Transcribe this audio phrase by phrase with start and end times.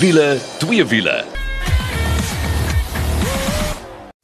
[0.00, 1.12] Wiele, twee wiele.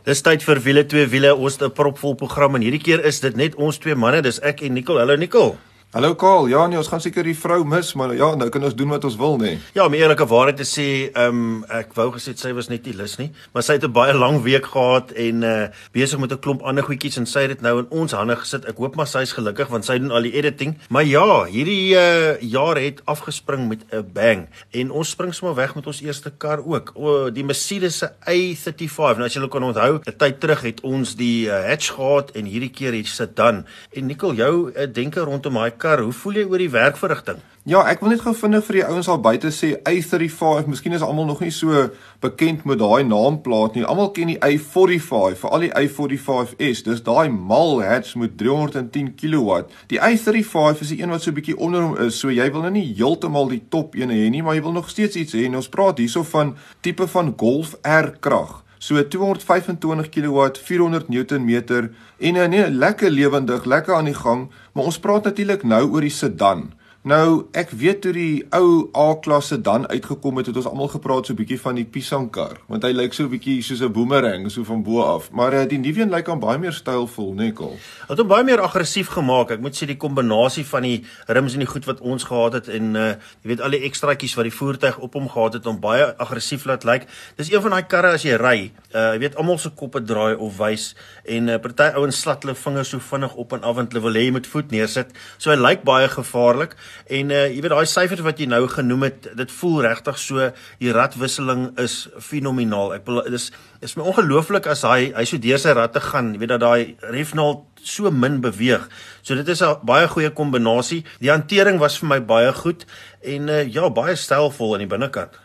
[0.09, 3.21] Dis tyd vir wiele twee wiele, ons het 'n propvol program en hierdie keer is
[3.21, 5.01] dit net ons twee manne, dis ek en Nicole.
[5.01, 5.57] Hallo Nicole.
[5.95, 8.75] Hallo Karl, ja nee, ons gaan seker die vrou mis, maar ja, nou kan ons
[8.75, 9.53] doen wat ons wil, nê.
[9.53, 9.59] Nee.
[9.77, 12.95] Ja, om eerlike waarheid te sê, ehm um, ek wou gesê sy was net nie
[12.99, 16.43] lus nie, maar sy het 'n baie lang week gehad en uh besig met 'n
[16.43, 18.67] klomp ander goedjies en sy het dit nou in ons hande gesit.
[18.67, 20.75] Ek hoop maar sy is gelukkig want sy doen al die editing.
[20.91, 25.75] Maar ja, hierdie uh jaar het afgespring met 'n bang en ons spring sommer weg
[25.77, 26.93] met ons eerste kar ook.
[26.97, 29.17] O, oh, die Mercedes se A35.
[29.17, 32.45] Nou as julle kan onthou, 'n tyd terug het ons die uh, hatch gehad en
[32.45, 33.65] hierdie keer het sy dan.
[33.93, 37.39] En Nicole, jou uh, denke rondom daai kar, hoe voel jy oor die werkverrigting?
[37.67, 41.03] Ja, ek wil net gou vinnig vir die ouens al buite sê A35, miskien is
[41.03, 41.89] almal nog nie so
[42.23, 43.83] bekend met daai naamplaat nie.
[43.83, 46.85] Almal ken die A45, veral die A45S.
[46.87, 49.65] Dis daai mal hatch met 310 kW.
[49.91, 52.21] Die A35 is die een wat so bietjie onder hom is.
[52.23, 54.93] So jy wil nou nie heeltemal die top een hê nie, maar jy wil nog
[54.93, 55.49] steeds iets hê.
[55.51, 56.55] Ons praat hierso van
[56.87, 58.63] tipe van Golf R krag.
[58.79, 64.91] So 225 kW, 400 Nm en 'n nee, lekker lewendig, lekker aan die gang, maar
[64.91, 66.67] ons praat natuurlik nou oor die sedan.
[67.07, 71.33] Nou, ek weet toe die ou A-klasse dan uitgekom het, het ons almal gepraat so
[71.33, 74.65] 'n bietjie van die Pisankar, want hy lyk so 'n bietjie soos 'n boomerang so
[74.65, 75.31] van bo af.
[75.31, 77.77] Maar uh, die nuwe een lyk aan baie meer stylvol, Nicole.
[78.09, 79.51] Het hom baie meer aggressief gemaak.
[79.51, 82.69] Ek moet sê die kombinasie van die rims en die goed wat ons gehad het
[82.69, 85.81] en uh jy weet al die ekstraatjies wat die voertuig op hom gehad het, hom
[85.81, 87.07] baie aggressief laat lyk.
[87.37, 90.35] Dis een van daai karre as jy ry, uh jy weet almal se koppe draai
[90.35, 93.93] of wys en uh, party ouens slat hulle vingers so vinnig op en af want
[93.93, 95.07] hulle wil hê jy moet voet neersit.
[95.39, 96.75] So hy lyk baie gevaarlik.
[97.07, 100.51] En uh jy weet daai syfers wat jy nou genoem het, dit voel regtig so
[100.83, 102.95] die radwisseling is fenomenaal.
[102.99, 103.51] Ek wil dis
[103.85, 106.97] is my ongelooflik as hy hy so deur sy ratte gaan, jy weet dat daai
[107.15, 108.89] refnal so min beweeg.
[109.23, 111.05] So dit is 'n baie goeie kombinasie.
[111.21, 112.87] Die hantering was vir my baie goed
[113.23, 115.37] en uh ja, baie stylvol aan die binnekant.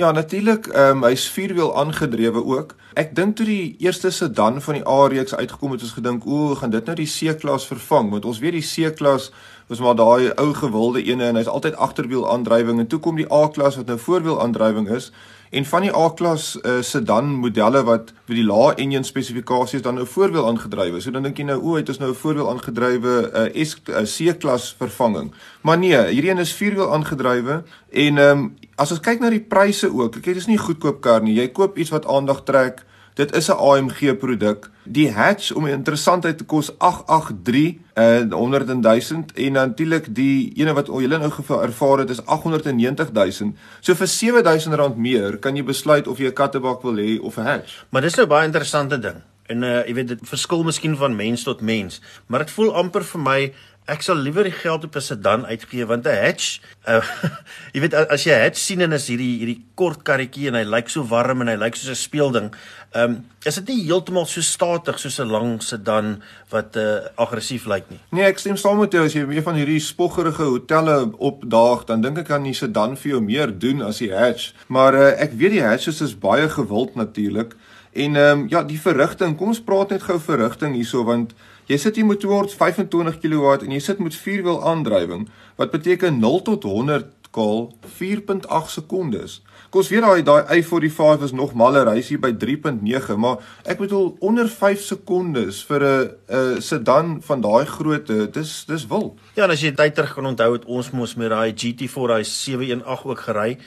[0.00, 2.74] Ja, natuurlik, ehm um, hy's vierwiel aangedrewe ook.
[2.94, 6.54] Ek dink toe die eerste sedan van die A-reeks uitgekom het, het ons gedink, "O,
[6.54, 9.30] gaan dit nou die C-klas vervang?" Want ons weet die C-klas
[9.70, 13.28] was maar daai ou gewilde ene en hy's altyd agterwiel aandrywing en toe kom die
[13.30, 15.12] A-klas wat nou voorwiel aandrywing is.
[15.50, 20.06] En van die A-klas uh, sedan modelle wat vir die lae enjin spesifikasies dan nou
[20.10, 20.98] voorwiel aangedrywe.
[21.02, 24.02] So dan dink jy nou, o, het ons nou 'n voorwiel aangedrywe uh, S uh,
[24.02, 25.30] C-klas vervanging.
[25.62, 29.44] Maar nee, hierdie een is vierwiel aangedrywe en ehm um, as ons kyk na die
[29.44, 31.34] pryse ook, ek weet dit is nie goedkoop kar nie.
[31.36, 32.82] Jy koop iets wat aandag trek.
[33.20, 34.70] Dit is 'n AMG produk.
[34.82, 40.86] Die hatch om interessantheid te kos 883 uh 100 000 en natuurlik die ene wat
[40.86, 41.32] julle nou
[41.62, 43.52] ervaar het is 890 000.
[43.80, 47.36] So vir 7000 rand meer kan jy besluit of jy 'n kattebak wil hê of
[47.36, 47.84] 'n hatch.
[47.88, 49.20] Maar dis nou baie interessante ding.
[49.46, 53.04] En uh jy weet dit verskil miskien van mens tot mens, maar dit voel amper
[53.04, 53.52] vir my
[53.90, 57.04] ek sal liewer die geld op 'n sedan uitgee want 'n hatch uh,
[57.74, 60.88] jy weet as jy hatch sien en is hierdie hierdie kort karretjie en hy lyk
[60.88, 62.50] so warm en hy lyk soos 'n speelding
[62.94, 67.90] um, is dit nie heeltemal so statig soos 'n lang sedan wat uh, aggressief lyk
[67.90, 68.00] nie.
[68.10, 72.00] Nee, ek stem saam met jou as jy een van hierdie spoggerige hotelle opdaag, dan
[72.00, 74.52] dink ek aan die sedan vir jou meer doen as die hatch.
[74.68, 77.54] Maar uh, ek weet die hatches is baie gewild natuurlik.
[77.92, 81.34] En ehm um, ja, die verrigting, kom ons praat net gou verrigting hierso want
[81.70, 85.28] jy sit hier met 225 kW en jy sit met vierwiel aandrywing
[85.60, 89.42] wat beteken 0 tot 100 km 4.8 sekondes.
[89.70, 93.78] Kom ons weet daai daai i45 is nog maller, hy's hier by 3.9, maar ek
[93.78, 99.18] bedoel onder 5 sekondes vir 'n 'n sedan van daai grootte, dis dis wild.
[99.36, 102.24] Ja, en as jy tyd terug kan onthou het ons mos met daai GT4 daai
[102.24, 103.58] 718 ook gery.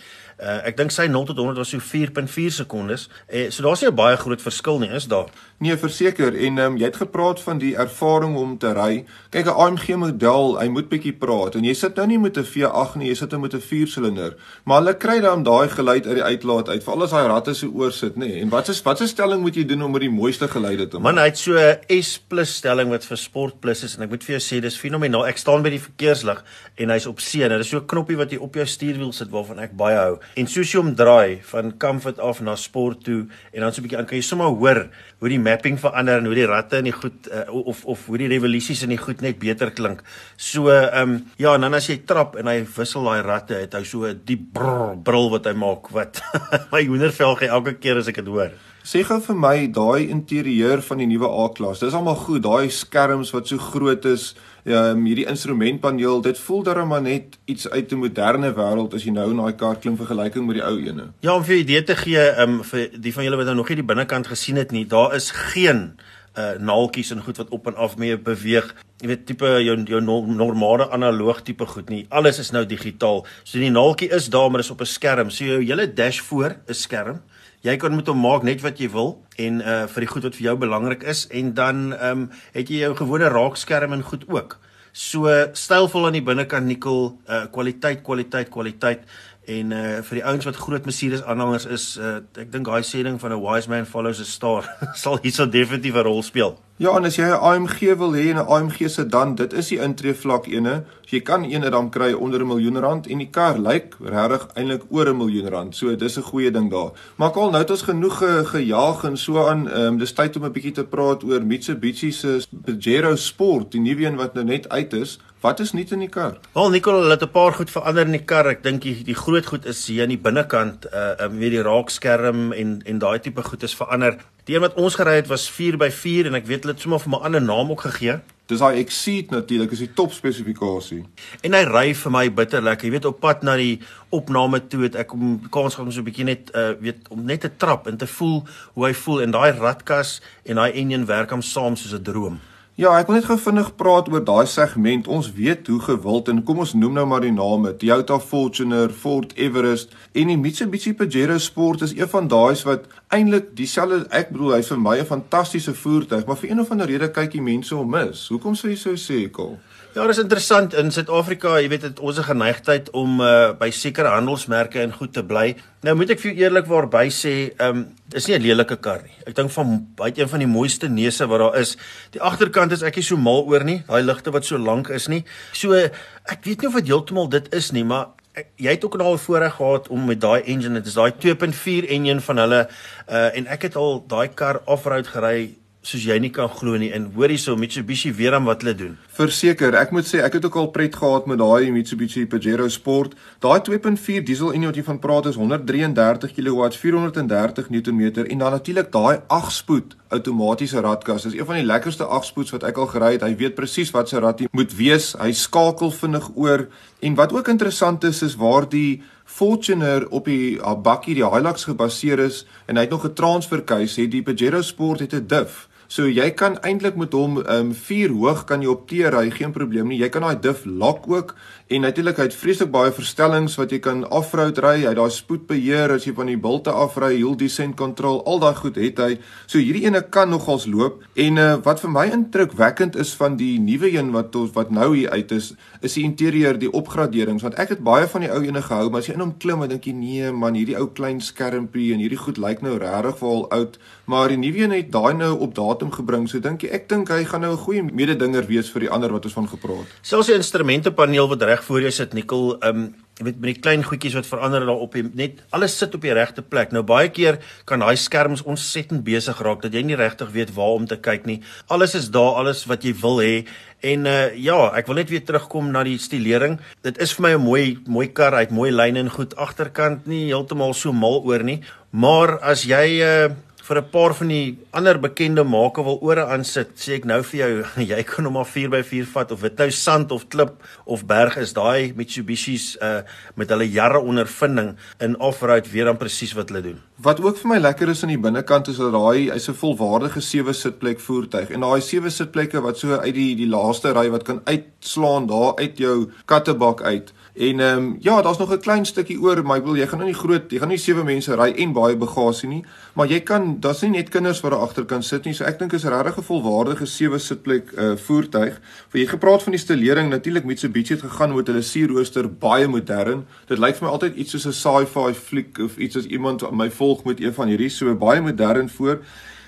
[0.44, 3.08] Uh, ek dink sy 0 tot 100 was so 4.4 sekondes.
[3.28, 5.30] Eh, so daar's nie 'n baie groot verskil nie, is daar?
[5.64, 6.36] Nee, verseker.
[6.36, 9.06] En um, jy het gepraat van die ervaring om te ry.
[9.30, 11.56] Kyk, 'n AMG model, hy moet bietjie praat.
[11.56, 14.36] En jy sit nou nie met 'n V8 nie, jy sit nou met 'n 4-silinder.
[14.66, 17.72] Maar hulle kry dan daai geluid uit die uitlaat uit, veral as daai ratte so
[17.74, 18.28] oor sit, nê.
[18.28, 18.42] Nee.
[18.42, 21.00] En wat is wat se stelling moet jy doen om met die mooiste geluide te
[21.00, 21.14] maak?
[21.14, 24.24] Man, hy het so 'n S+ stelling wat vir Sport Plus is en ek moet
[24.24, 25.28] vir jou sê, dis fenomenaal.
[25.28, 26.44] Ek staan by die verkeerslig
[26.76, 27.48] en hy's op C.
[27.48, 30.20] Nou, dis so 'n knoppie wat jy op jou stuurwiel sit waarvan ek baie hou.
[30.40, 33.20] En soos jy hom draai van comfort af na sport toe
[33.54, 34.90] en dan so 'n bietjie aan kan jy sommer hoor
[35.20, 38.18] hoe die mapping verander en hoe die ratte in die goed uh, of of hoe
[38.18, 40.02] die revolusies in die goed net beter klink.
[40.36, 43.74] So ehm um, ja, en dan as jy trap en hy wissel daai ratte, het
[43.74, 44.60] hy so 'n diep
[45.04, 46.22] brul wat hy maak wat
[46.74, 48.52] my hoendervel gee elke keer as ek dit hoor.
[48.84, 51.80] Sê gou vir my daai interieur van die nuwe A-klas.
[51.80, 54.34] Dis almal goed, daai skerms wat so groot is,
[54.68, 59.14] um, hierdie instrumentpaneel, dit voel darem maar net iets uit 'n moderne wêreld as jy
[59.16, 61.14] nou in daai kar klim vergelyking met die ou ene.
[61.22, 63.56] Ja, om vir 'n idee te gee, ehm um, vir die van julle wat nou
[63.56, 65.96] nog nie die binnekant gesien het nie, daar is geen
[66.36, 68.76] uh naaltjies en goed wat op en af mee beweeg.
[69.00, 72.06] Jy weet tipe jou jou normale analoog tipe goed nie.
[72.10, 73.26] Alles is nou digitaal.
[73.44, 75.30] So die naaltjie is daar maar is op 'n skerm.
[75.30, 77.22] So jou hele dashboard is skerm.
[77.64, 80.36] Jy kan met hom maak net wat jy wil en uh vir die goed wat
[80.36, 84.26] vir jou belangrik is en dan ehm um, het jy jou gewone raakskerm en goed
[84.28, 84.58] ook.
[84.92, 89.08] So stylvol aan die binnekant nikkel, uh kwaliteit, kwaliteit, kwaliteit.
[89.46, 93.04] En uh vir die ouens wat groot Mercedes aanhangers is, uh ek dink daai sê
[93.04, 94.64] ding van 'n wise man follows a star
[95.04, 96.56] sal hierso definitief 'n rol speel.
[96.78, 99.80] Ja, en as jy 'n AMG wil hê en 'n AMG sedan, dit is die
[99.80, 100.84] intree vlak ene.
[101.12, 104.84] Jy kan eene dan kry onder 'n miljoen rand en die kar lyk regtig eintlik
[104.90, 105.76] oor 'n miljoen rand.
[105.76, 106.92] So dis 'n goeie ding daar.
[107.18, 109.70] Maar al nou het ons genoeg ge, gejaag en so aan.
[109.70, 113.82] Ehm um, dis tyd om 'n bietjie te praat oor Mitsubishi se Pajero Sport, die
[113.82, 115.20] nuwe een wat nou net uit is.
[115.44, 116.38] Wat is nuut in die kar?
[116.56, 118.48] Wel Nicole, het 'n paar goed verander in die kar.
[118.48, 121.62] Ek dink die, die groot goed is hier aan die binnekant, uh um, weer die
[121.62, 124.16] raakskerm en en daai tipe goed is verander.
[124.46, 127.10] Die een wat ons gery het was 4x4 en ek weet hulle het sommer vir
[127.10, 128.20] my 'n ander naam ook gegee.
[128.46, 131.04] Dis daai Exceed natuurlik, is die top spesifikasie.
[131.42, 132.86] En hy ry vir my bitter lekker.
[132.86, 136.00] Jy weet op pad na die opname toe het ek om kans gehad om so
[136.00, 138.44] 'n bietjie net uh weet om net te trap en te voel
[138.74, 142.40] hoe hy voel en daai ratkas en daai engine werk hom saam soos 'n droom.
[142.74, 145.06] Ja, ek wil net gou vinnig praat oor daai segment.
[145.06, 149.36] Ons weet hoe gewild en kom ons noem nou maar die name: Toyota Fortuner, Ford
[149.38, 154.56] Everest en die Mitsubishi Pajero Sport is een van daai wat eintlik dieselfde ek bedoel
[154.56, 157.76] hy's vir my 'n fantastiese voertuig, maar vir een of ander rede kyk die mense
[157.76, 158.28] hom mis.
[158.34, 159.60] Hoekom sou jy so sê, Kol?
[159.94, 164.10] Ja, dis interessant in Suid-Afrika, jy weet dit ons is geneigtheid om uh, by sekere
[164.10, 165.52] handelsmerke en goed te bly.
[165.86, 169.04] Nou moet ek vir jou eerlikwaar by sê, ehm um, dis nie 'n lelike kar
[169.06, 169.14] nie.
[169.30, 171.76] Ek dink van baie een van die mooiste neuse wat daar is.
[172.10, 173.84] Die agterkant is ek nie so mal oor nie.
[173.86, 175.24] Daai ligte wat so lank is nie.
[175.54, 178.98] So ek weet nie of dit heeltemal dit is nie, maar ek, jy het ook
[178.98, 182.68] nou al voorreg gehad om met daai engine, dit is daai 2.4 engine van hulle
[183.10, 186.94] uh en ek het al daai kar off-road gery soos jy nie kan glo nie
[186.96, 188.94] en hoor hierso Mitsubishi weer aan wat hulle doen.
[189.18, 193.18] Verseker, ek moet sê ek het ook al pret gehad met daai Mitsubishi Pajero Sport.
[193.44, 198.56] Daai 2.4 diesel enjin wat jy van praat is 133 kW, 430 Nm en dan
[198.56, 201.28] natuurlik daai 8-spoed outomatiese ratkas.
[201.28, 203.28] Dis een van die lekkerste 8-spoeds wat ek al gery het.
[203.28, 205.12] Hy weet presies wat sy rattie moet wees.
[205.20, 206.70] Hy skakel vinnig oor
[207.04, 212.20] en wat ook interessant is is waar die Fortuner op die bakkie die Hilux gebaseer
[212.24, 215.68] is en hy het nog 'n transfer case het die Pajero Sport het 'n diff
[215.88, 219.30] So jy kan eintlik met hom ehm um, 4 hoog kan jy op T ry,
[219.32, 220.00] geen probleem nie.
[220.00, 221.36] Jy kan daai diff lock ook
[221.68, 224.76] en natuurlik het vreeslik baie verstellings wat jy kan off-road ry.
[224.84, 228.56] Hy het daai spoedbeheer as jy van die bulte afry, hill descent control, al daai
[228.58, 229.18] goed het hy.
[229.48, 233.56] So hierdie ene kan nogals loop en uh, wat vir my indrukwekkend is van die
[233.64, 237.58] nuwe een wat ons wat nou hier uit is, is die interieur, die opgraderings want
[237.62, 239.74] ek het baie van die ou ene gehou, maar as jy in hom klim, dan
[239.76, 243.46] dink jy nee man, hierdie ou klein skermpie en hierdie goed lyk nou regtig vol
[243.56, 246.28] oud, maar die nuwe een het daai nou op datum gebring.
[246.30, 249.12] So dink jy ek dink hy gaan nou 'n goeie mededinger wees vir die ander
[249.12, 249.88] wat ons van gepraat.
[250.02, 253.62] Selfs die instrumentepaneel wat reg voor jou sit, Nikkel, ehm um, jy weet met die
[253.62, 256.72] klein goedjies wat verander daar op net alles sit op die regte plek.
[256.74, 257.38] Nou baie keer
[257.70, 261.28] kan daai skerms ontsettend besig raak dat jy nie regtig weet waar om te kyk
[261.30, 261.38] nie.
[261.70, 263.46] Alles is daar, alles wat jy wil hê.
[263.86, 266.58] En uh ja, ek wil net weer terugkom na die stilering.
[266.82, 270.08] Dit is vir my 'n mooi mooi kar, hy het mooi lyne en goed agterkant
[270.08, 271.62] nie heeltemal so mal oor nie.
[271.92, 273.30] Maar as jy uh
[273.64, 277.40] vir 'n paar van die ander bekende make wil ore aansit, sê ek nou vir
[277.40, 277.52] jou,
[277.96, 281.54] jy kan hom maar 4x4 vat of dit nou sand of klip of berg is,
[281.54, 283.02] daai Mitsubishi's uh
[283.36, 286.82] met hulle jare ondervinding in off-road weet dan presies wat hulle doen.
[287.04, 290.22] Wat ook vir my lekker is aan die binnekant is dat daai hy's 'n volwaardige
[290.22, 294.24] sewe sitplek voertuig en daai sewe sitplekke wat so uit die die laaste ry wat
[294.24, 297.12] kan uitslaan daar uit jou kattebak uit.
[297.34, 300.00] En ehm um, ja, daar's nog 'n klein stukkie oor, maar ek wil jy gaan
[300.00, 303.20] nou nie groot, jy gaan nie sewe mense ry en baie bagasie nie, maar jy
[303.20, 305.34] kan, daar's nie net kinders wat daar agter kan sit nie.
[305.34, 308.60] So ek dink is regtig 'n volwaardige sewe sitplek uh voertuig.
[308.90, 313.26] Vir jy gepraat van die stilering, natuurlik Mitsubishi het gegaan met hulle sierrooster baie modern.
[313.48, 316.70] Dit lyk vir my altyd iets soos 'n sci-fi fliek of iets as iemand my
[316.94, 319.02] volg met een van hierdie so baie modern voor.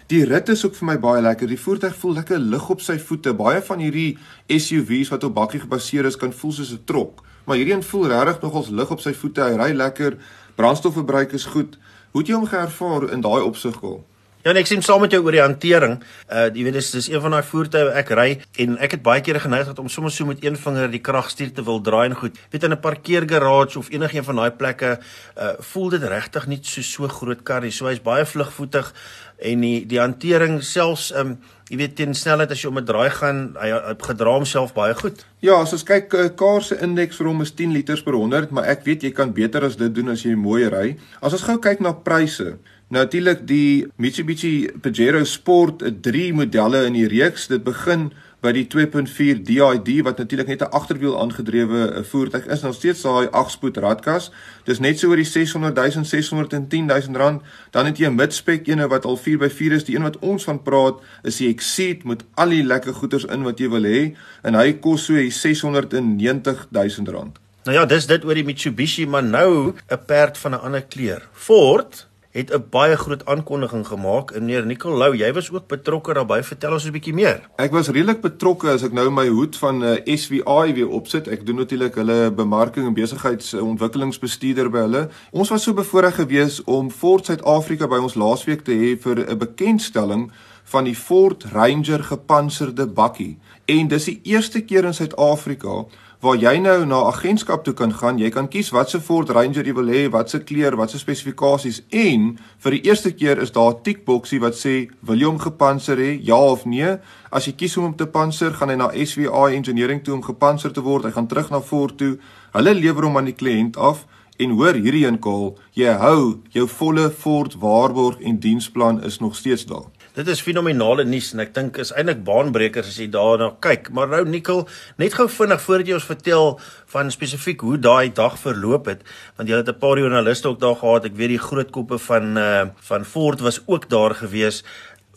[0.07, 1.47] Die rit is ook vir my baie lekker.
[1.47, 3.33] Die voertuig voel lekker lig op sy voete.
[3.33, 7.23] Baie van hierdie SUV's wat op bakkie gebaseer is, kan voel soos 'n trok.
[7.45, 9.41] Maar hierdie een voel regtig nogals lig op sy voete.
[9.41, 10.17] Hy ry lekker.
[10.55, 11.77] Brandstofverbruik is goed.
[12.11, 14.03] Hoe het jy hom geervaar in daai opsig gou?
[14.45, 15.95] Ja, en ek sien saam met jou oor die hantering.
[16.29, 18.25] Uh jy weet dis dis een van daai voertuie ek ry
[18.61, 21.65] en ek het baie kere geneig om sommer so met een vinger die kragstuur te
[21.65, 22.37] wil draai en goed.
[22.53, 26.81] Weet in 'n parkeergarage of enigiets van daai plekke uh voel dit regtig nie so
[26.81, 27.71] so groot kar nie.
[27.71, 28.93] So hy's baie vlugvoetig
[29.41, 31.39] en die die hantering selfs um
[31.71, 34.93] jy weet teen snelheid as jy om 'n draai gaan, hy, hy gedra homself baie
[34.93, 35.25] goed.
[35.41, 38.51] Ja, as ons kyk, uh, kar se indeks vir hom is 10 liters per 100,
[38.51, 40.97] maar ek weet jy kan beter as dit doen as jy mooi ry.
[41.21, 42.59] As ons gou kyk na pryse.
[42.87, 47.47] Natuurlik die Mitsubishi Pajero Sport 3 modelle in die reeks.
[47.49, 48.11] Dit begin
[48.45, 53.01] by die 2.4 DID wat natuurlik net 'n agterwiel aangedrewe eh, voertuig is, nog steeds
[53.01, 54.31] daai 8-spoed radkas.
[54.63, 57.41] Dis net so oor die 600 000 610 000 rand.
[57.71, 59.83] Dan het jy 'n midspec ene wat al 4x4 is.
[59.83, 63.43] Die een wat ons van praat is die Exceed met al die lekker goeders in
[63.43, 67.39] wat jy wil hê en hy kos so 690 000 rand.
[67.65, 71.27] Nou ja, dis dit oor die Mitsubishi, maar nou 'n perd van 'n ander kleur.
[71.33, 74.31] Ford het 'n baie groot aankondiging gemaak.
[74.31, 76.43] En meneer Nicolou, jy was ook betrokke daarbey.
[76.43, 77.49] Vertel ons 'n bietjie meer.
[77.55, 81.27] Ek was redelik betrokke as ek nou my hoed van uh, eh, SVI weer opsit.
[81.27, 85.09] Ek doen natuurlik hulle bemarking en besigheidsontwikkelingsbestuurder by hulle.
[85.31, 89.37] Ons was so bevoorreg geweest om Ford Suid-Afrika by ons laasweek te hê vir 'n
[89.37, 90.31] bekendstelling
[90.63, 93.37] van die Ford Ranger gepantserde bakkie.
[93.65, 95.85] En dis die eerste keer in Suid-Afrika
[96.25, 98.17] waar jy nou na agentskap toe kan gaan.
[98.17, 102.31] Jy kan kies watse Ford Ranger jy wil hê, watse kleur, watse spesifikasies en
[102.65, 106.17] vir die eerste keer is daar 'n tikboksie wat sê wil jy hom gepantser hê,
[106.23, 106.97] ja of nee.
[107.31, 110.73] As jy kies om hom te pantser, gaan hy na SVA Engineering toe om gepantser
[110.73, 111.05] te word.
[111.05, 112.17] Hy gaan terug na Ford toe.
[112.53, 114.05] Hulle lewer hom aan die kliënt af.
[114.37, 119.35] En hoor hierdie een kol, jy hou jou volle Ford waarborg en diensplan is nog
[119.35, 119.94] steeds daar.
[120.15, 123.89] Dit is fenominale nuus en ek dink is eintlik baanbrekers as jy daarna kyk.
[123.91, 124.61] Maar nou Nikkel,
[125.01, 126.53] net gou vinnig voordat jy ons vertel
[126.93, 129.03] van spesifiek hoe daai dag verloop het,
[129.35, 131.05] want jy het 'n paar joernaliste ook daar gehad.
[131.05, 134.63] Ek weet die groot koppe van uh van Ford was ook daar gewees.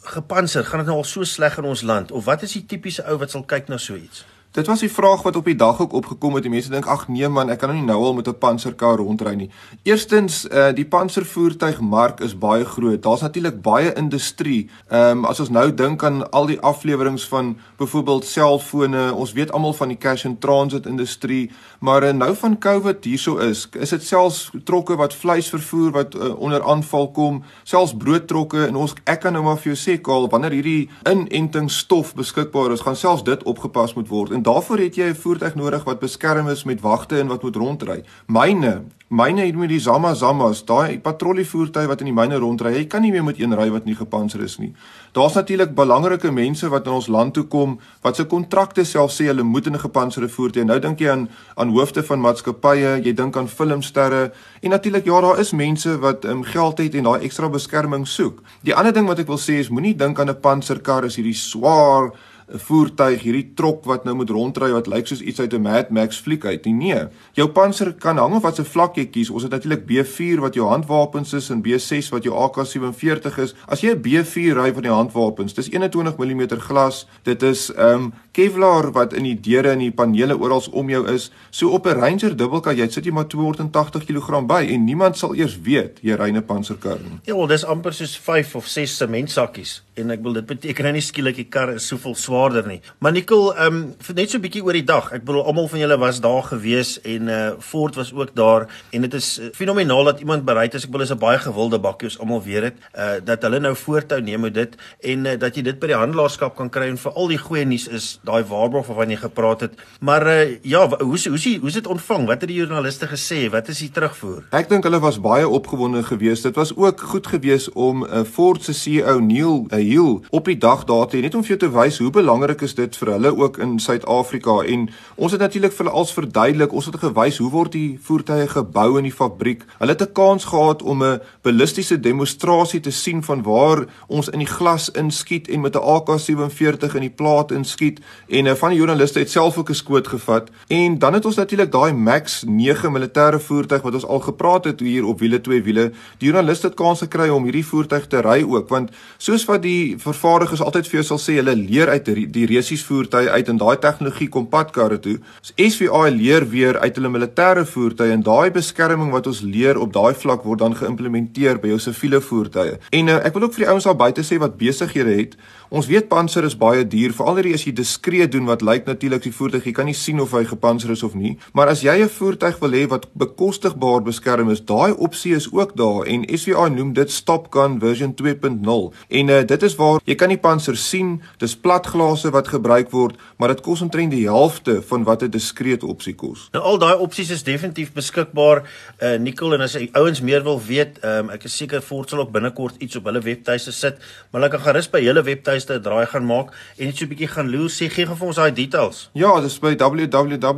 [0.03, 3.07] Gepanser, gaan dit nou al so sleg in ons land of wat is die tipiese
[3.07, 4.25] ou wat sal kyk na so iets?
[4.51, 6.43] Dit was die vraag wat op die dag ook opgekom het.
[6.43, 8.97] Die mense dink ag nee man, ek kan nou nie nou al met 'n panserkar
[8.97, 9.51] rondry nie.
[9.83, 13.03] Eerstens, uh die panservoertuigmark is baie groot.
[13.03, 14.71] Daar's natuurlik baie industrie.
[14.89, 19.53] Ehm um, as ons nou dink aan al die afleweringe van byvoorbeeld selfone, ons weet
[19.53, 23.91] almal van die cash and transit industrie, maar uh, nou van COVID hierso is, is
[23.91, 28.95] dit selfs trokke wat vleis vervoer wat uh, onder aanval kom, selfs broodtrokke en ons
[29.05, 33.23] ek kan nou maar vir jou sê Karl, wanneer hierdie inentingsstof beskikbaar is, gaan selfs
[33.23, 34.38] dit opgepas moet word.
[34.39, 37.57] En daarvoor het jy 'n voertuig nodig wat beskerm is met wagte en wat moet
[37.57, 38.03] rondry.
[38.27, 42.73] Myne, myne het met die Zama Zamas, daai patrollievoertuie wat in die myne rondry.
[42.73, 44.75] Jy kan nie meer met een ry wat nie gepantser is nie.
[45.13, 49.25] Daar's natuurlik belangrike mense wat in ons land toe kom wat se kontrakte self sê
[49.25, 50.67] hulle moet in 'n gepantserde voertuig.
[50.67, 55.21] Nou dink jy aan aan hoofde van maatskappye, jy dink aan filmsterre en natuurlik ja,
[55.21, 58.43] daar is mense wat um, geld het en daai ekstra beskerming soek.
[58.61, 61.35] Die ander ding wat ek wil sê is moenie dink aan 'n panserkar as hierdie
[61.35, 62.13] swaar
[62.49, 66.21] voertuig, hierdie trok wat nou moet rondry wat lyk soos iets uit 'n Mad Max
[66.21, 66.65] fliek uit.
[66.65, 67.07] Nie, nee.
[67.33, 69.31] Jou panser kan hang of wat se vlak jy kies.
[69.31, 73.55] Ons het natuurlik B4 wat jou handwapens is en B6 wat jou AK47 is.
[73.67, 77.07] As jy 'n B4 ry van die handwapens, dis 21 mm glas.
[77.23, 81.01] Dit is ehm um, Kevlar wat in die deure en die panele oral om jou
[81.11, 81.31] is.
[81.51, 85.35] So op 'n Ranger dubbelkar, jy sit jy maar 280 kg by en niemand sal
[85.35, 87.19] eers weet jy ry 'n panserkar nie.
[87.25, 90.93] Ja, wel dis amper soos 5 of 6 sementsakkies en ek wil dit beteken nou
[90.93, 92.81] nie skielik die kar is soveel swaarder nie.
[92.99, 95.13] Maar Nicole, ehm um, net so 'n bietjie oor die dag.
[95.13, 99.01] Ek bedoel almal van julle was daar gewees en uh Ford was ook daar en
[99.01, 100.85] dit is uh, fenomenaal dat iemand bereid is.
[100.85, 102.75] Ek bedoel is 'n baie gewilde bakkie, ons almal weet dit.
[102.95, 105.97] Uh dat hulle nou voortou neem met dit en uh, dat jy dit by die
[105.97, 109.61] handelaarskap kan kry en vir al die goeie nuus is daai waarborg waarvan jy gepraat
[109.61, 109.73] het.
[110.01, 112.27] Maar uh ja, hoe hoe hoe hoe is dit ontvang?
[112.27, 113.51] Wat het die joernaliste gesê?
[113.51, 114.45] Wat is die terugvoer?
[114.51, 116.43] Ek dink hulle was baie opgewonde geweest.
[116.43, 120.45] Dit was ook goed geweest om 'n uh, Ford se CEO Neil uh, Hill op
[120.45, 122.97] die dag daar te hê net om vir jou te wys hoe belangrik is dit
[123.01, 124.59] vir hulle ook in Suid-Afrika.
[124.69, 128.49] En ons het natuurlik vir hulle als verduidelik ons het gewys hoe word die voertuie
[128.53, 129.65] gebou in die fabriek.
[129.79, 134.39] Hulle het 'n kans gehad om 'n ballistiese demonstrasie te sien van waar ons in
[134.39, 138.01] die glas inskiet en met 'n AK47 in die plaat inskiet.
[138.29, 140.51] En uh, van die joernaliste het self ook 'n skoot gevat.
[140.69, 144.81] En dan het ons natuurlik daai Max 9 militêre voertuig wat ons al gepraat het
[144.81, 145.93] hier op wiele twee wiele.
[146.19, 149.97] Die joernaliste het kans gekry om hierdie voertuig te ry ook want soos wat die
[149.99, 153.77] vervaardigers altyd vir jou sal sê hulle leer uit die, resies voertuie uit en daai
[153.79, 155.19] tegnologie kom padkarre toe.
[155.41, 159.93] So SVA leer weer uit hulle militêre voertuie en daai beskerming wat ons leer op
[159.93, 162.79] daai vlak word dan geïmplementeer by jou siviele voertuie.
[162.91, 165.39] En uh, ek wil ook vir die ouens daar buite sê wat besighede het,
[165.71, 169.33] Ons weet panser is baie duur, veral as jy diskreet doen wat lyk natuurlik die
[169.33, 171.39] voertuig, jy kan nie sien of hy gepanser is of nie.
[171.55, 175.77] Maar as jy 'n voertuig wil hê wat bekostigbaar beskerm is, daai opsie is ook
[175.77, 178.93] daar en SVA noem dit Stop Gun version 2.0.
[179.09, 182.91] En uh, dit is waar jy kan die panser sien, dis platglas fase wat gebruik
[182.91, 186.49] word, maar dit kos omtrent die helfte van wat 'n diskreet opsie kos.
[186.53, 188.63] Nou al daai opsies is definitief beskikbaar.
[189.03, 192.21] Uh Nicole en as jy ouens meer wil weet, um, ek is seker Ford sal
[192.21, 193.99] ook binnekort iets op hulle webtuiste sit,
[194.31, 197.09] maar hulle kan gerus by hulle webtuiste 'n draai gaan maak en net so 'n
[197.09, 199.11] bietjie gaan loer sê gee vir ons daai details.
[199.13, 200.49] Ja, dis by www.svi.co.za,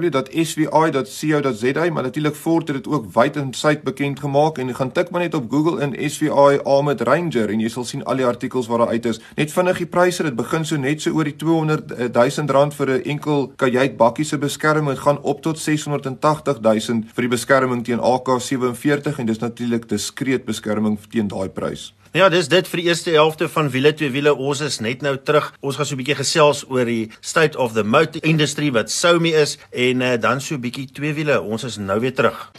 [1.90, 5.20] maar natuurlik het dit ook wyd en suid bekend gemaak en jy gaan tik maar
[5.20, 8.78] net op Google in SVI Armored Ranger en jy sal sien al die artikels wat
[8.78, 9.20] daar uit is.
[9.36, 12.90] Net vinnig die pryse, dit begin so net so oor die 200 000 rand vir
[12.90, 17.84] 'n enkel kajuit bakkie se beskerming, dit gaan op tot 680 000 vir die beskerming
[17.84, 21.92] teen AK47 en dis natuurlik diskreet beskerming teen daai prys.
[22.10, 24.32] Ja, dis dit vir die eerste helfte van wiele twee wiele.
[24.34, 25.52] Ons is net nou terug.
[25.62, 29.30] Ons gaan so 'n bietjie gesels oor die state of the motor industry wat Soumi
[29.30, 31.40] is en uh, dan so 'n bietjie twee wiele.
[31.40, 32.50] Ons is nou weer terug.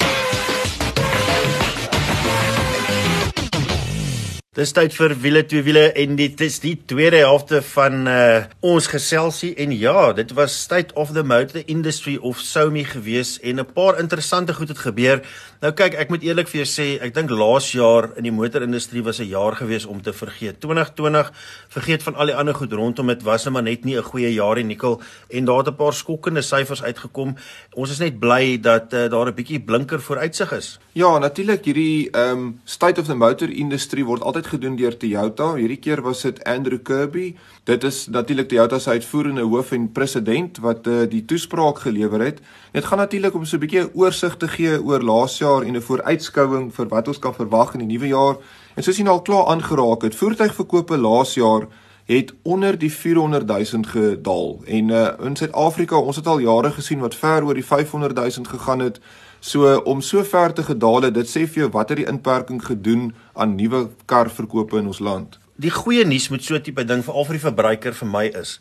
[4.51, 8.89] Dis tyd vir wiele twee wiele en dit is die tweede helfte van uh, ons
[8.91, 13.71] geselsie en ja, dit was state of the motor industry of Soumi gewees en 'n
[13.71, 15.23] paar interessante goed het gebeur.
[15.61, 19.03] Nou kyk, ek moet eerlik vir jou sê, ek dink laas jaar in die motorindustrie
[19.03, 20.59] was 'n jaar gewees om te vergeet.
[20.59, 21.31] 2020
[21.69, 24.33] vergeet van al die ander goed rondom dit was net maar net nie 'n goeie
[24.33, 27.35] jaar nie, Nikkel, en daar het 'n paar skokkende syfers uitgekom.
[27.73, 30.79] Ons is net bly dat uh, daar 'n bietjie blinker vooruitsig is.
[30.93, 35.53] Ja, natuurlik hierdie ehm um, state of the motor industry word altyd gedoen deur Toyota.
[35.55, 37.35] Hierdie keer was dit Andrew Kirby.
[37.63, 42.41] Dit is natuurlik Toyota se uitvoerende hoof en president wat uh, die toespraak gelewer het.
[42.71, 45.81] Dit gaan natuurlik om so 'n bietjie oorsig te gee oor laas jaar en 'n
[45.81, 48.35] vooruitskouing vir wat ons kan verwag in die nuwe jaar.
[48.75, 51.67] En soos jy nou al klaar aangeraak het, voertuigverkope laas jaar
[52.05, 54.61] het onder die 400 000 gedaal.
[54.65, 58.29] En uh, in Suid-Afrika, ons het al jare gesien wat ver oor die 500 000
[58.49, 58.99] gegaan het.
[59.41, 63.07] So om so ver te gedaal het, dit sê vir jou watter die inperking gedoen
[63.33, 65.39] aan nuwe karverkope in ons land.
[65.57, 68.59] Die goeie nuus met so 'n tipe ding veral vir die verbruiker vir my is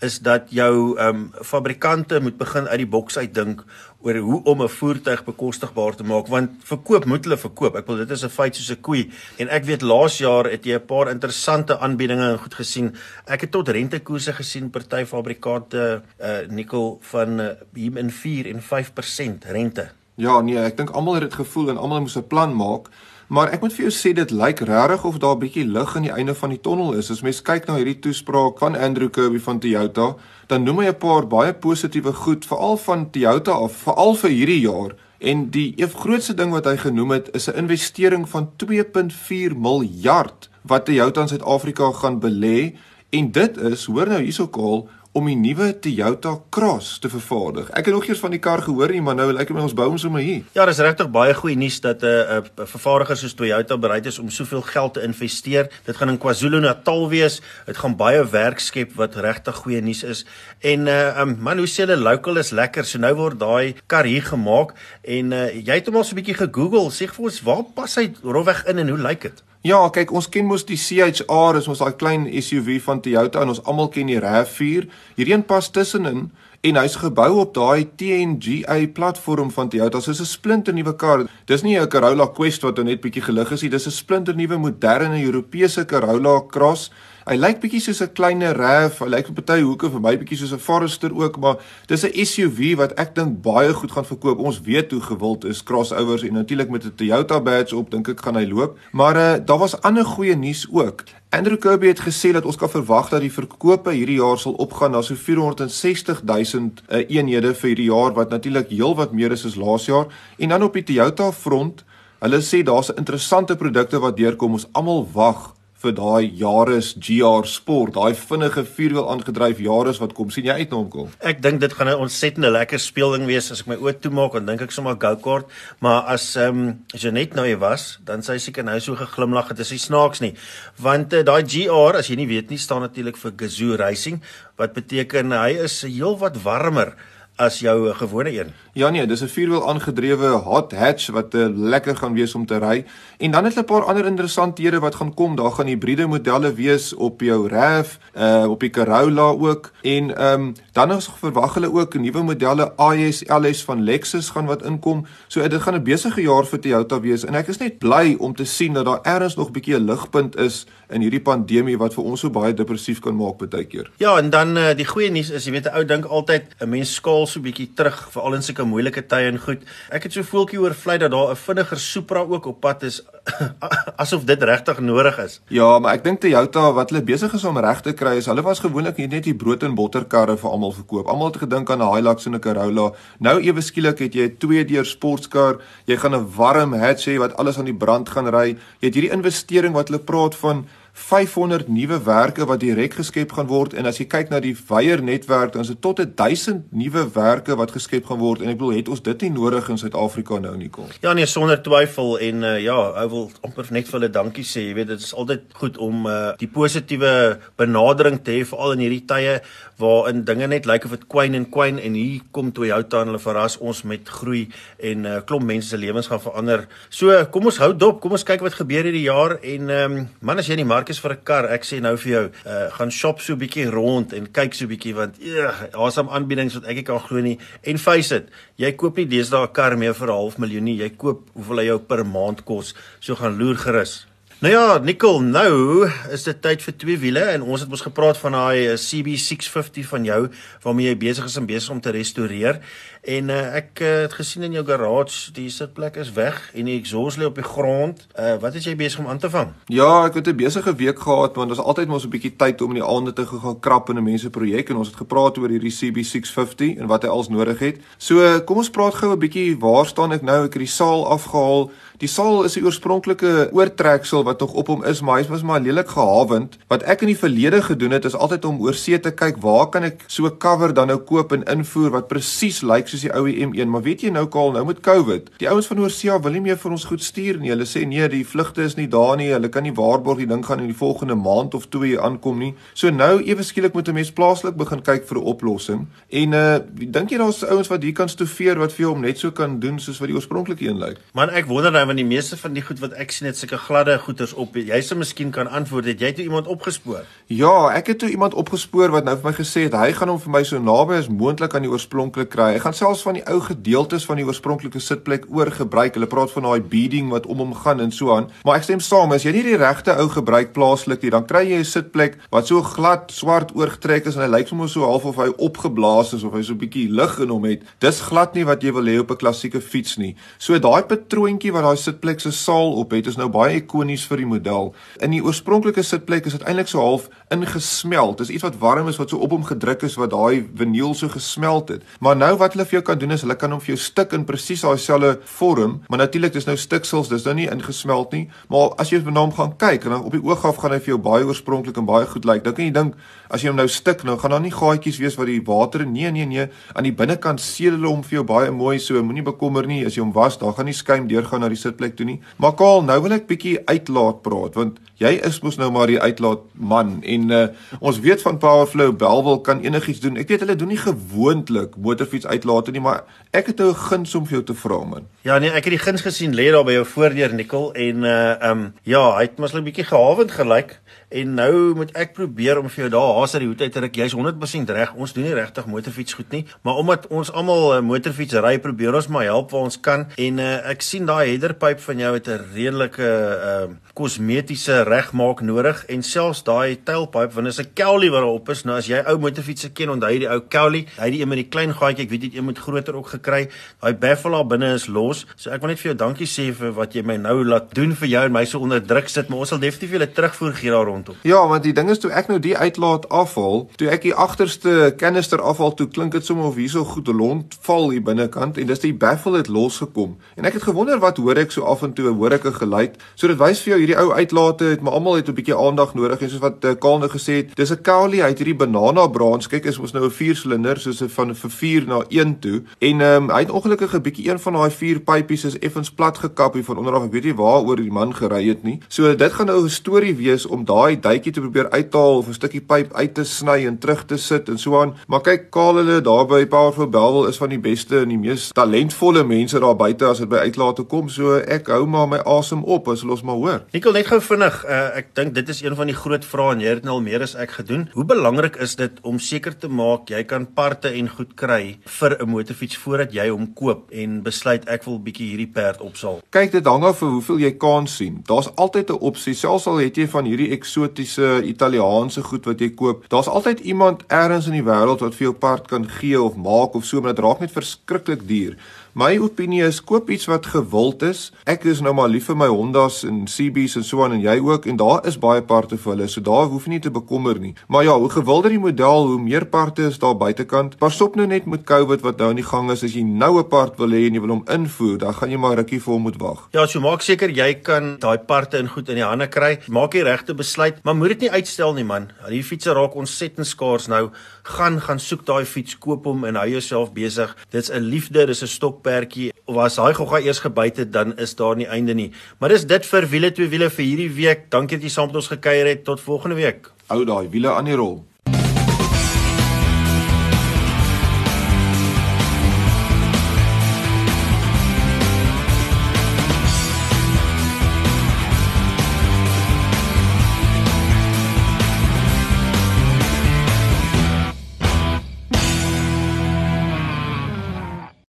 [0.00, 3.64] is dat jou ehm um, fabrikante moet begin uit die boks uit dink
[4.04, 7.76] oor hoe om 'n voertuig bekostigbaar te maak want verkoop moet hulle verkoop.
[7.76, 10.64] Ek wil dit is 'n feit soos 'n koei en ek weet laas jaar het
[10.64, 12.94] jy 'n paar interessante aanbiedinge goed gesien.
[13.26, 18.60] Ek het tot rentekoerse gesien party fabrikante uh nikkel van uh, hier in 4 en
[18.60, 19.90] 5% rente.
[20.16, 22.88] Ja, nee, ek dink almal het dit gevoel en almal moes 'n plan maak.
[23.28, 26.02] Maar ek moet vir jou sê dit lyk regtig of daar 'n bietjie lig aan
[26.02, 27.10] die einde van die tonnel is.
[27.10, 30.14] As mens kyk na hierdie toespraak van Andrew Kirby van Toyota,
[30.46, 34.60] dan noem hy 'n paar baie positiewe goed veral van Toyota af, veral vir hierdie
[34.60, 34.94] jaar.
[35.18, 40.48] En die een grootste ding wat hy genoem het, is 'n investering van 2.4 miljard
[40.62, 42.76] wat Toyota in Suid-Afrika gaan belê.
[43.10, 47.70] En dit is, hoor nou hierso Kaal, om die nuwe Toyota Cross te vervaardig.
[47.78, 49.74] Ek het nog eers van die kar gehoor nie, maar nou lyk dit my ons
[49.76, 50.42] bou hom sommer hier.
[50.56, 54.18] Ja, dis regtig baie goeie nuus dat 'n uh, uh, vervaardiger soos Toyota bereid is
[54.18, 55.70] om soveel geld te investeer.
[55.86, 57.40] Dit gaan in KwaZulu-Natal wees.
[57.66, 60.26] Dit gaan baie werk skep wat regtig goeie nuus is.
[60.60, 62.84] En uh um, man, hoe sê hulle local is lekker.
[62.84, 66.20] So nou word daai kar hier gemaak en uh jy het hom al so 'n
[66.20, 66.90] bietjie gegoogel.
[66.90, 69.42] Sê vir ons, waar pas hy rofweg in en hoe lyk dit?
[69.66, 73.50] Ja, kyk, ons ken mos die CHR, is ons daai klein SUV van Toyota en
[73.50, 74.84] ons almal ken die RAV4.
[75.16, 76.28] Hierdie pas tussenin
[76.66, 79.98] en hy's gebou op daai TNGA platform van Toyota.
[80.00, 81.26] So 'n splinter nuwe kar.
[81.46, 84.56] Dis nie 'n Corolla Quest wat net bietjie gelig is nie, dis 'n splinter nuwe
[84.56, 86.90] moderne Europese Corolla Cross.
[87.26, 90.36] Hy lyk bietjie soos 'n kleiner RAV, hy lyk op party hoeke vir my bietjie
[90.38, 91.56] soos 'n Forester ook, maar
[91.88, 94.38] dis 'n SUV wat ek dink baie goed gaan verkoop.
[94.38, 98.20] Ons weet hoe gewild is crossovers en natuurlik met 'n Toyota badge op, dink ek
[98.22, 98.78] gaan hy loop.
[98.92, 101.02] Maar uh, daar was ander goeie nuus ook.
[101.30, 104.92] Andrew Kirby het gesê dat ons kan verwag dat die verkope hierdie jaar sal opgaan
[104.92, 109.56] na so 460 000 uh, eenhede vir hierdie jaar wat natuurlik heelwat meer is as
[109.56, 110.06] laas jaar.
[110.38, 111.84] En dan op die Toyota front,
[112.20, 114.52] hulle sê daar's interessante produkte wat deurkom.
[114.52, 120.30] Ons almal wag vir daai Yaris GR Sport, daai vinnige vierwiel aangedryf Yaris wat kom.
[120.30, 121.10] sien jy uit na hom kom?
[121.20, 124.46] Ek dink dit gaan 'n ontsettende lekker speelding wees as ek my oë toemaak en
[124.46, 125.46] dink ek sommer go-kart,
[125.80, 128.94] maar as ehm um, as jy net nou hier was, dan sê seker nou so
[128.94, 130.34] geglimlag het, dis nie snaaks nie.
[130.78, 134.22] Want uh, daai GR, as jy nie weet nie, staan natuurlik vir Gazoo Racing,
[134.56, 136.96] wat beteken hy is heelwat warmer
[137.36, 138.52] as jou gewone een.
[138.72, 142.58] Ja nee, dis 'n vierwiel aangedrewe hot hatch wat uh, lekker gaan wees om te
[142.58, 142.84] ry.
[143.18, 145.36] En dan het hulle 'n paar ander interessanthede wat gaan kom.
[145.36, 149.72] Daar gaan hibriede modelle wees op jou RAV, uh op die Corolla ook.
[149.82, 154.46] En ehm um, dan is verwag hulle ook nuwe modelle IS LS van Lexus gaan
[154.46, 155.06] wat inkom.
[155.26, 158.34] So dit gaan 'n besige jaar vir Toyota wees en ek is net bly om
[158.34, 161.94] te sien dat daar ergens nog 'n bietjie 'n ligpunt is in hierdie pandemie wat
[161.94, 163.90] vir ons so baie depressief kan maak baie keer.
[163.98, 166.68] Ja, en dan uh, die goeie nuus is jy weet 'n ou dink altyd 'n
[166.68, 169.62] mens skaal so bietjie terug veral in sulke moeilike tye en goed.
[169.90, 173.02] Ek het so voeltjie oorvlei dat daar 'n vinniger Supra ook op pad is
[174.02, 175.40] asof dit regtig nodig is.
[175.48, 178.42] Ja, maar ek dink Toyota wat hulle besig is om reg te kry is, hulle
[178.46, 181.08] was gewoonlik net die brood en botterkarre vir almal verkoop.
[181.10, 182.92] Almal het gedink aan 'n Hilux en 'n Corolla.
[183.18, 187.36] Nou ewe skielik het jy 'n twee-deur sportskar, jy gaan 'n warm hatch hê wat
[187.36, 188.56] alles aan die brand gaan ry.
[188.80, 193.46] Jy het hierdie investering wat hulle praat van 500 nuwe werke wat direk geskep gaan
[193.50, 197.04] word en as jy kyk na die wyeer netwerk dan is dit tot 1000 nuwe
[197.12, 200.40] werke wat geskep gaan word en ek bedoel het ons dit nie nodig in Suid-Afrika
[200.40, 200.88] nou nie kom.
[201.04, 204.64] Ja nee sonder twyfel en uh, ja, ek wil amper net vir hulle dankie sê.
[204.70, 207.12] Jy weet dit is altyd goed om uh, die positiewe
[207.60, 209.36] benadering te hê veral in hierdie tye
[209.80, 213.20] waarin dinge net lyk of dit kwyn en kwyn en hier kom Toyota en hulle
[213.20, 214.46] verras ons met groei
[214.80, 216.66] en 'n uh, klomp mense se lewens gaan verander.
[216.88, 220.38] So kom ons hou dop, kom ons kyk wat gebeur hierdie jaar en um, man
[220.38, 221.44] as jy in die mark mark is vir 'n kar.
[221.50, 224.64] Ek sê nou vir jou, uh, gaan shop so 'n bietjie rond en kyk so
[224.64, 227.38] 'n bietjie want ja, daar's hom aanbiedings wat ek ek kan glo nie.
[227.64, 230.78] En face it, jy koop nie deesdae 'n kar meer vir 'n half miljoen nie.
[230.78, 232.74] Jy koop hoeveel hy jou per maand kos.
[233.00, 234.06] So gaan loer gerus.
[234.38, 238.18] Nou ja, Nicole, nou is dit tyd vir twee wiele en ons het mos gepraat
[238.20, 240.18] van daai eh, CB650 van jou
[240.60, 242.58] waarmee jy besig is om besig om te restoreer.
[243.06, 246.74] En uh, ek uh, het gesien in jou garage die sitplek is weg en die
[246.74, 248.00] exhaust lê op die grond.
[248.18, 249.52] Uh, wat is jy besig om aan te vang?
[249.70, 252.74] Ja, ek het 'n besige week gehad want ons altyd mos 'n bietjie tyd om
[252.74, 255.48] in die aande te gaan krap in 'n mense projek en ons het gepraat oor
[255.48, 257.78] hierdie CB650 en wat hy als nodig het.
[257.96, 260.44] So, kom ons praat gou 'n bietjie waar staan ek nou?
[260.44, 261.70] Ek het die saal afgehaal.
[261.98, 265.60] Die saal is 'n oorspronklike oortreksel wat nog op hom is, maar hy was maar
[265.60, 266.58] lelik gehavend.
[266.68, 269.68] Wat ek in die verlede gedoen het is altyd om oor see te kyk waar
[269.68, 273.12] kan ek so 'n cover dan nou koop en invoer wat presies lyk soos die
[273.14, 276.36] ou M1, maar weet jy nou Kaal, nou met COVID, die ouens van Oorsee wil
[276.36, 277.52] nie meer vir ons goed stuur nie.
[277.52, 279.28] Hulle sê nee, die vlugte is nie daar nie.
[279.34, 282.52] Hulle kan nie waarborg die ding gaan in die volgende maand of twee aankom nie.
[282.74, 285.86] So nou ewe skielik moet 'n mens plaaslik begin kyk vir 'n oplossing.
[286.10, 286.58] En uh
[286.96, 289.60] dink jy daar's ouens wat hier kan stoefeer wat vir jou om net so kan
[289.60, 290.96] doen soos wat die oorspronklike een lyk?
[291.12, 293.58] Man, ek wonder nou want die meeste van die goed wat ek sien het sulke
[293.58, 294.54] gladde goeters op.
[294.54, 297.04] Jy sou miskien kan antwoord het jy toe iemand opgespoor?
[297.26, 300.20] Ja, ek het toe iemand opgespoor wat nou vir my gesê het hy gaan hom
[300.20, 302.52] vir my so naby as moontlik aan die oorspronklik kry.
[302.52, 305.96] Hy gaan selfs van die ou gedeeltes van die oorspronklike sitplek oorgebruik.
[305.96, 308.28] Hulle praat van daai beading wat om hom gaan en so aan.
[308.46, 311.42] Maar ek stem saam, as jy nie die regte ou gebruik plaaslik nie, dan kry
[311.48, 315.04] jy 'n sitplek wat so glad swart oorgetrek is en hy lyk sommer so half
[315.04, 317.62] of hy opgeblaas is of hy so 'n bietjie lug in hom het.
[317.80, 320.14] Dis glad nie wat jy wil hê op 'n klassieke fiets nie.
[320.38, 324.18] So daai patroontjie wat daai sitplek se saal op het, is nou baie ikonies vir
[324.18, 324.74] die model.
[325.00, 328.18] In die oorspronklike sitplek is dit eintlik so half ingesmelt.
[328.18, 331.08] Dis iets wat warm is wat so op hom gedruk is wat daai vinyl so
[331.10, 331.82] gesmelt het.
[332.00, 334.14] Maar nou wat hulle vir jou kan doen is hulle kan hom vir jou stik
[334.14, 338.26] in presies daai selfde vorm, maar natuurlik dis nou stiksels, dis nou nie ingesmelt nie,
[338.52, 340.80] maar as jy na hom gaan kyk en dan op die oog af gaan hy
[340.84, 342.44] vir jou baie oorspronklik en baie goed lyk.
[342.46, 342.94] Dan kan jy dink
[343.30, 346.10] as jy hom nou stik, nou gaan daar nie gaatjies wees wat die water nee
[346.14, 349.66] nee nee aan die binnekant seël hulle hom vir jou baie mooi so, moenie bekommer
[349.66, 352.20] nie as jy hom was, daar gaan nie skuim deurgaan na die sitplek toe nie.
[352.38, 356.00] Maar Kaal, nou wil ek bietjie uitlaat praat want jy is mos nou maar die
[356.00, 357.46] uitlaat man en uh,
[357.80, 360.16] ons weet van Powerflow Belwel kan enigiets doen.
[360.20, 364.26] Ek weet hulle doen nie gewoonlik motorfiets uitlaat nie, maar ek het 'n guns om
[364.26, 365.06] vir jou te vra man.
[365.22, 368.50] Ja nee, ek het die guns gesien lê daar by jou voordeur Nikkel en uh
[368.50, 372.66] um ja, hy het mos 'n bietjie gehavend gelyk en nou moet ek probeer om
[372.70, 373.98] vir jou daar haas uit die hoed uit te ruk.
[374.00, 374.94] Jy's 100% reg.
[374.98, 378.96] Ons doen nie regtig motorfiets goed nie, maar omdat ons almal uh, motorfiets ry, probeer
[378.98, 382.28] ons maar help waar ons kan en uh ek sien daai headerpyp van jou het
[382.28, 383.66] 'n redelike uh
[383.96, 388.64] kosmetiese regmaak nodig en selfs daai tailpipe want is 'n Kelly wat daarop is.
[388.64, 391.38] Nou as jy ou motorfietsse ken, onthou jy die ou Kelly, hy die een met
[391.38, 393.48] die klein gaatjie, ek weet jy het een met groter ook gekry.
[393.80, 395.26] Daai baffle daar binne is los.
[395.36, 397.94] So ek wil net vir jou dankie sê vir wat jy my nou laat doen
[397.94, 400.70] vir jou en my so onder druk sit, maar ons sal definitief julle terugvoer gee
[400.70, 401.14] daar rondom.
[401.22, 404.92] Ja, want die ding is toe ek nou die uitlaat afhaal, toe ek die agterste
[404.98, 408.82] kanister afhaal, toe klink dit sommer of hierso goed lont val hier binnekant en dis
[408.82, 410.16] die baffle het losgekom.
[410.36, 412.96] En ek het gewonder wat hoor ek so af en toe hoor ek 'n geluid.
[413.14, 415.94] So dit wys vir jou hierdie ou uitlate het maar almal het 'n bietjie aandag
[415.94, 417.80] nodig en soos wat uh, Kaal nou gesê het, dis 'n
[418.26, 419.48] hy het hierdie banana brands.
[419.48, 422.62] Kyk, is ons nou 'n 4 silinder soos van vir 4 na 1 toe.
[422.78, 425.90] En ehm um, hy het ongelukkig 'n bietjie een van daai 4 pypies is effens
[425.90, 427.04] plat gekap hier van onderaf.
[427.04, 428.80] Ek weet nie waaroor die man gery het nie.
[428.88, 432.38] So dit gaan nou 'n storie wees om daai duitjie te probeer uithaal of 'n
[432.38, 434.94] stukkie pyp uit te sny en terug te sit en so aan.
[435.08, 438.50] Maar kyk, Kaal hulle daar by Powerful Belwel is van die beste en die mees
[438.52, 441.08] talentvolle mense daar buite as dit by uitlate kom.
[441.08, 443.62] So ek hou maar my asem op as los maar hoor.
[443.72, 446.60] Nikkel net gou vinnig, uh, ek dink dit is een van die groot vrae en
[446.60, 447.88] jy het nou al meer as ek gedoen.
[447.94, 452.16] Hoe belangrik is dit om seker te maak jy kan parte en goed kry vir
[452.20, 456.20] 'n motorfiets voordat jy hom koop en besluit ek wil bietjie hierdie perd opsaal?
[456.30, 458.20] Kyk, dit hang af van hoeveel jy kan sien.
[458.26, 462.70] Daar's altyd 'n opsie, selfs al het jy van hierdie eksotiese Italiaanse goed wat jy
[462.76, 463.04] koop.
[463.08, 466.74] Daar's altyd iemand elders in die wêreld wat vir jou part kan gee of maak
[466.74, 468.56] of so, maar dit raak net verskriklik duur.
[468.96, 471.26] My opinie is koop iets wat gewild is.
[471.44, 474.38] Ek is nou maar lief vir my Hondas en CB's en so aan en jy
[474.40, 476.06] ook en daar is baie parte vir hulle.
[476.08, 477.50] So daar hoef jy nie te bekommer nie.
[477.68, 480.78] Maar ja, hoe gewilder die model, hoe meer parte is daar buitekant.
[480.80, 482.86] Pas op nou net met COVID wat nou in die gang is.
[482.88, 485.36] As jy nou 'n part wil hê en jy wil hom invoer, dan gaan jy
[485.36, 486.48] maar rukkie vir hom moet wag.
[486.52, 489.58] Ja, so maak seker jy kan daai parte in goed in die hande kry.
[489.68, 492.08] Maak die regte besluit, maar moet dit nie uitstel nie man.
[492.30, 494.08] Die fietsse raak ontsettend skaars nou.
[494.42, 497.36] Gaan gaan soek daai fiets, koop hom en hou jouself besig.
[497.50, 501.14] Dit's 'n liefde, dis 'n stok perkie of as daai gogga eers gebyt het dan
[501.22, 502.10] is daar nie einde nie.
[502.38, 504.50] Maar dis dit vir wiele twee wiele vir hierdie week.
[504.50, 505.84] Dankie dat jy saam met ons gekuier het.
[505.86, 506.70] Tot volgende week.
[506.90, 507.98] Hou daai wiele aan die rol.